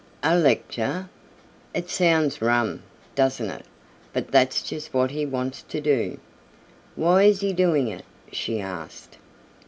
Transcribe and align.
"A 0.23 0.35
lecture?" 0.35 1.07
"It 1.75 1.91
sounds 1.91 2.41
rum, 2.41 2.81
doesn't 3.13 3.51
it, 3.51 3.65
but 4.13 4.29
that's 4.31 4.63
just 4.63 4.95
what 4.95 5.11
he 5.11 5.27
wants 5.27 5.61
to 5.61 5.79
do." 5.79 6.17
"Why 6.95 7.25
is 7.25 7.41
he 7.41 7.53
doing 7.53 7.87
it!" 7.87 8.03
she 8.31 8.59
asked. 8.59 9.17